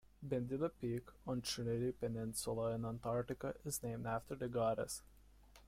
Bendida 0.27 0.71
Peak 0.81 1.03
on 1.27 1.43
Trinity 1.43 1.91
Peninsula 1.91 2.73
in 2.73 2.85
Antarctica 2.85 3.53
is 3.63 3.83
named 3.83 4.07
after 4.07 4.33
the 4.33 4.47
goddess. 4.47 5.03